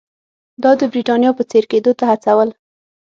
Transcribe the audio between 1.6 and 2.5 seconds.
کېدو ته هڅول.